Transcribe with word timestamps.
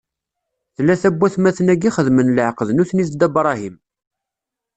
Tlata 0.75 1.09
n 1.13 1.15
watmaten-agi 1.19 1.91
xedmen 1.95 2.33
leɛqed 2.35 2.69
nutni 2.71 3.03
d 3.05 3.09
Dda 3.13 3.27
Bṛahim. 3.35 3.75